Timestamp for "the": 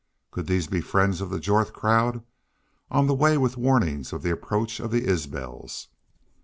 1.29-1.39, 3.05-3.13, 4.23-4.31, 4.89-5.05